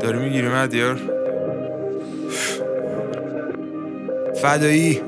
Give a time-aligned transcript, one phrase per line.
[0.00, 1.00] داری می‌گیری مدیار؟
[4.42, 5.00] فدایی.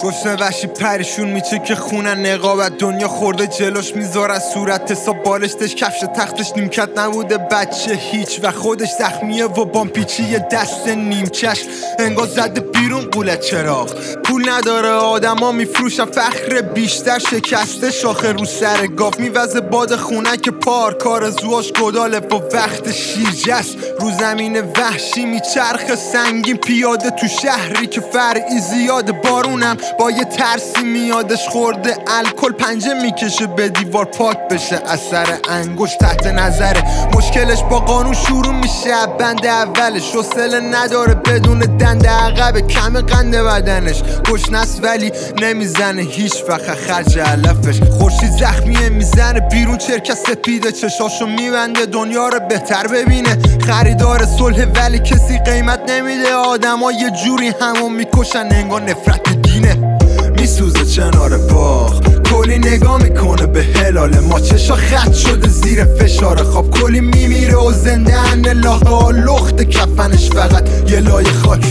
[0.00, 6.00] گشنه وشی پریشون میچه که خونن نقابت دنیا خورده جلوش می‌ذاره صورت حساب بالشتش کفش
[6.16, 11.64] تختش نیمکت نبوده بچه هیچ و خودش زخمیه و بامپیچی دست نیمچش
[11.98, 13.94] انگار زده بیرون قولت چراغ.
[14.24, 19.18] پول نداره آدما میفروشن فخر بیشتر شکسته شاخه رو سر گاف.
[19.18, 25.94] میوزه باد خونه که پار کار زواش گداله با وقت شیرجست رو زمین وحشی میچرخ
[26.12, 29.76] سنگین پیاده تو شهری که فرعی زیاد بارونم.
[29.98, 34.82] با یه ترسی میادش خورده الکل پنجه می‌کشه به دیوار پاک بشه.
[34.86, 36.82] اثر انگوش تحت نظره.
[37.16, 40.10] مشکلش با قانون شروع میشه بند اولش.
[40.14, 41.58] حوصله نداره بدون
[41.92, 44.02] دنده عقب کم قنده بدنش.
[44.30, 47.80] گشنست ولی نمی‌زنه هیچ وقت خرج علفش.
[47.98, 50.72] خورشید زخمیه می‌زنه بیرون چرکه سپیده.
[50.72, 53.38] چشاشو میبنده دنیا رو بهتر ببینه.
[53.66, 56.34] خریدار صلح ولی کسی قیمت نمیده.
[56.34, 59.98] آدما یه جوری همو می‌کشن انگار نفرت دینه.
[60.38, 62.01] میسوزه چنار باغ.
[62.32, 67.72] کلی نگاه می‌کنه به هلال ما چشا خط شده زیر فشار خواب کلی میمیره و
[67.72, 71.64] زنده ان لاها لخت کفنش فقط یه لای خاک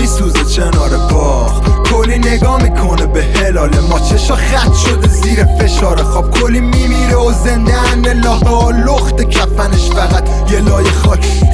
[0.00, 1.82] میسوزه چنار باغ.
[1.84, 5.44] کلی نگاه می‌کنه به هلال ما چشا خط شده زیر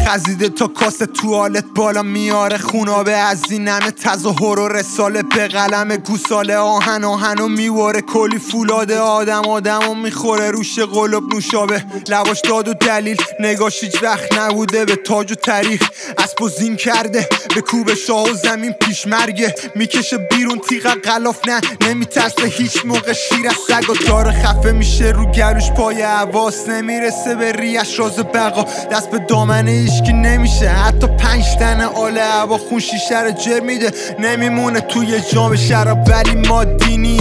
[0.09, 5.97] خزیده تا کاسه توالت بالا میاره خونابه از این همه تظاهر و رساله به قلم
[5.97, 8.01] گوساله آهن آهن و میواره.
[8.01, 10.51] کلی فولاد آدم آدم و می‌خوره.
[10.51, 11.85] روش قلب نوشابه.
[12.09, 13.17] لباش داد و دلیل.
[13.41, 14.85] نگاش هیچ وقت نبوده.
[14.85, 17.29] به تاج و تاریخ اسب و زین کرده.
[17.55, 21.61] به کوب شاه و زمین پیشمرگه می‌کشه بیرون تیغ غلاف نه.
[21.89, 25.05] نمیترسه هیچ موقع شیر از سگ و داره خفه میشه.
[25.11, 28.65] رو گلوش پای عواس نمی‌رسه به ریش راز بقا.
[28.93, 30.69] دست به دامنه ایشکی نمیشه.
[30.69, 33.91] حتی پنج تن آل هوا خون شیشه جر میده.
[34.19, 37.21] نمیمونه توی جام شراب ولی ما دینی.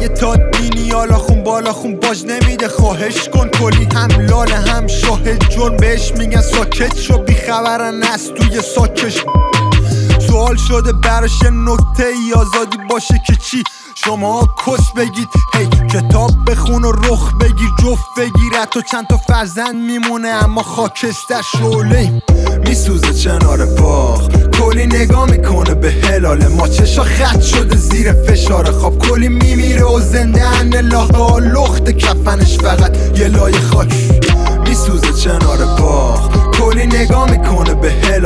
[0.00, 2.68] یه تا دینی حالا خون بالا خون باج نمیده.
[2.68, 5.76] خواهش کن کلی هم لاله هم شاهد جرم.
[5.76, 9.24] بهش میگن ساکت شو بیخبرن از توی ساکش.
[10.40, 13.62] سوال شده براش نکته ای آزادی باشه که چی؟
[14.04, 18.64] شما کس بگید هی کتاب بخون و رخ بگیر جفت بگیر.
[18.70, 22.22] تو چند تا فرزند میمونه اما خاکستر شعله.
[22.66, 26.48] میسوزه چنار باغ کلی نگاه می‌کنه به هلال.
[26.48, 28.98] ما چشا خط شده زیر فشار خواب.
[28.98, 34.29] کلی میمیره و زنده ان لخت کفنش فقط یه لای خاک.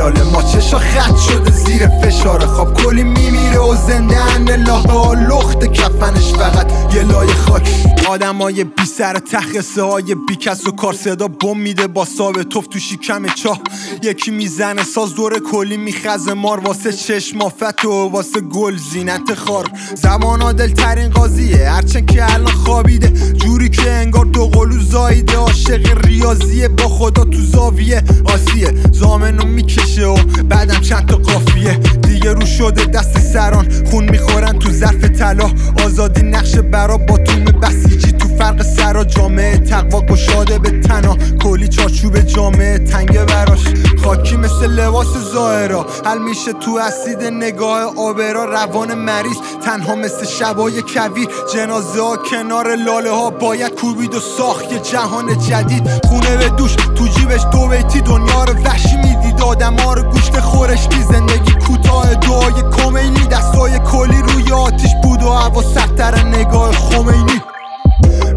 [0.05, 5.65] هلال ما چشا خط شده زیر فشار خواب کلی میمیره و زنده ان لاها لخت
[5.65, 7.69] کفنش فقط یه لای خاک.
[8.09, 12.67] آدمای بی سر تخصه های بی کس و کار صدا بم میده با ساب توف
[12.67, 13.59] تو شکم چاه.
[14.03, 16.59] یکی می‌زنه ساز دور کلی میخزه مار.
[16.59, 19.71] واسه چشمافت و واسه گل زینت خار.
[19.95, 23.33] زمان عادل ترین قاضیه هرچند که الان خوابیده.
[23.33, 26.67] جوری که انگار دو قلو زایده عاشق ریاضیه.
[26.67, 28.73] با خدا تو زاویه آسیه.
[28.91, 30.15] زامنو می‌کشه و
[30.49, 31.73] بعدم چند تا قافیه.
[32.01, 33.85] دیگه رو شده دست سران.
[33.91, 35.51] خون می‌خورن تو ظرف طلا.
[35.85, 41.17] آزادی نقشه برا با توم بسیجی تو فرق سرا؟ جامعه تقوا گشاده به تنا.
[41.43, 43.63] کلی چارچوب جامعه تنگه براش.
[44.03, 48.45] خاکی مثل لباس ظاهرا حل میشه تو اسید نگاه آبرا.
[48.45, 49.37] روان مریض.
[49.65, 53.29] تنها مثل شبای کویر جنازه ها کنار لاله ها.
[53.29, 55.89] باید کوبید و ساخت جهان جدید.
[56.07, 56.75] خونه به دوش.
[56.75, 58.01] تو جیبش دو بیتی.
[58.01, 64.51] دنیا رو وحشی می‌دید ها رو گوشت خورشتی زندگی کوتاه دعای کمینی دستای کلی روی
[64.51, 67.41] آتیش بود و هوا سختتر نگاه خمینی.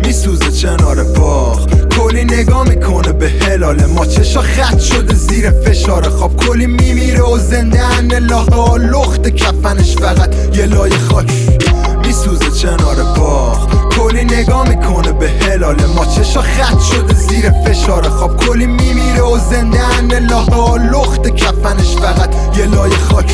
[0.04, 3.86] میسوزه چنار باغ کلی نگاه می‌کنه به هلال.
[3.86, 6.36] ما چشا خط شده زیر فشار خواب.
[6.36, 11.30] کلی میمیره و زنده ان لاها لخت کفنش فقط یه لای خاک.
[12.04, 15.86] میسوزه چنار باغ کلی نگاه می‌کنه به هلال.
[15.96, 18.36] ما چشا خط شده زیر فشار خواب.
[18.36, 18.97] کلی میمیره
[19.38, 20.12] زنده ان
[20.76, 23.32] لخت کفنش فقط یه لای خاک.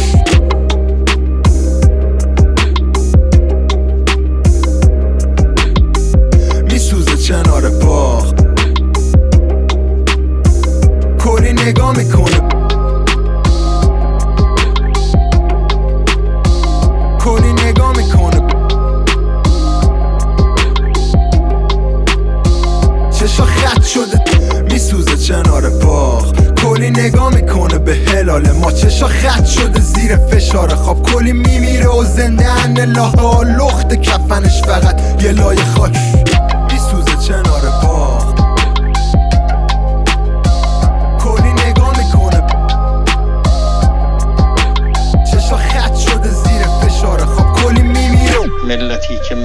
[28.34, 32.78] هلال ما چشا خط شده زیر فشار خواب کلی میمیره و زنده ان
[33.56, 36.33] لخت کفنش فقط یه لای خاک.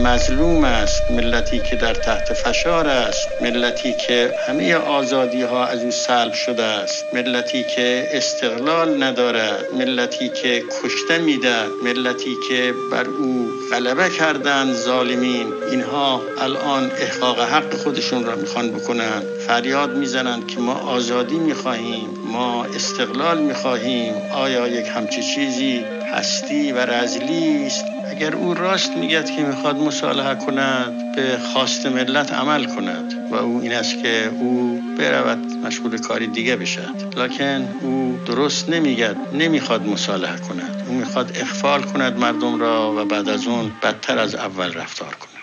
[0.09, 5.91] مظلوم است ملتی که در تحت فشار است ملتی که همه آزادی ها از او
[5.91, 13.51] سلب شده است ملتی که استقلال ندارد ملتی که کشته می‌دهد ملتی که بر او
[13.71, 15.53] غلبه کردند ظالمین.
[15.71, 22.65] اینها الان احقاق حق خودشون را می‌خوان بکنن فریاد می‌زنند که ما آزادی می‌خواهیم ما
[22.65, 24.13] استقلال می‌خواهیم.
[24.31, 27.85] آیا یک همچی چیزی هستی و رزلی است.
[28.09, 33.61] اگر او راست میگد که می‌خواد مصالحه کند به خواست ملت عمل کند و او
[33.61, 40.37] این است که او برود مشغول کاری دیگه بشد لکن او درست نمیگد نمی‌خواد مصالحه
[40.37, 40.83] کند.
[40.87, 45.38] او می‌خواد اخفال کند مردم را و بعد از اون بدتر از اول رفتار کند.